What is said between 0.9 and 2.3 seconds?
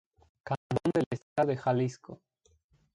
del Estado de Jalisco.